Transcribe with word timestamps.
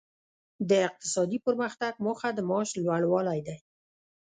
د 0.69 0.71
اقتصادي 0.87 1.37
پرمختګ 1.47 1.93
موخه 2.05 2.29
د 2.33 2.39
معاش 2.49 2.69
لوړوالی 2.83 3.39
دی. 3.47 3.57